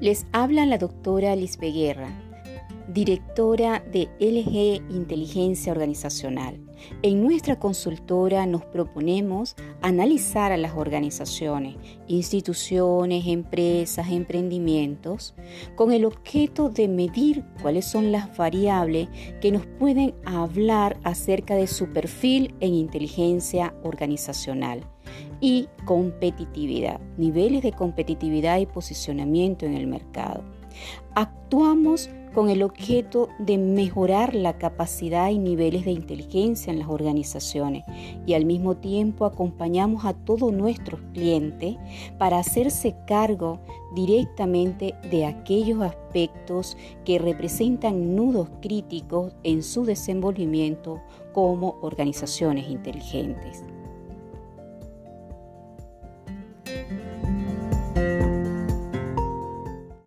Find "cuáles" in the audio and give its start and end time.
17.60-17.84